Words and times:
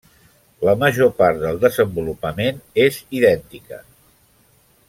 La 0.67 0.73
major 0.83 1.11
part 1.19 1.43
del 1.43 1.61
desenvolupament 1.67 2.59
és 2.87 3.01
idèntica. 3.19 3.83